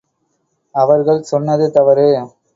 [0.75, 2.09] அவர்கள் சொன்னது தவறு.